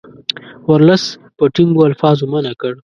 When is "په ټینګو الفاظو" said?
1.37-2.25